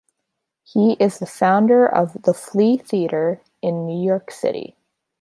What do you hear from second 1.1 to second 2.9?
the founder of The Flea